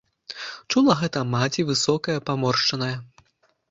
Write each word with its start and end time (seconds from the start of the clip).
Чула 0.73 0.95
гэта 1.03 1.23
маці, 1.35 1.69
высокая, 1.71 2.19
паморшчаная. 2.35 2.95